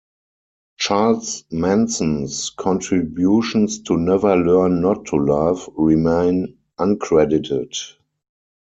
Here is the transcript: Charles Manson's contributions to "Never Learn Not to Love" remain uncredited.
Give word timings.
Charles 0.79 1.43
Manson's 1.51 2.49
contributions 2.49 3.81
to 3.83 3.97
"Never 3.97 4.35
Learn 4.35 4.81
Not 4.81 5.05
to 5.05 5.17
Love" 5.17 5.69
remain 5.77 6.57
uncredited. 6.79 7.77